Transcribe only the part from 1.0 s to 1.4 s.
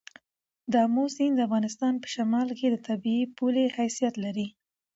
سیند د